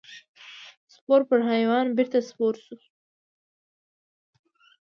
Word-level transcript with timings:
سپور 0.93 1.21
پر 1.29 1.39
حیوان 1.51 1.85
بېرته 1.97 2.19
سپور 2.29 2.55
شو. 2.63 2.75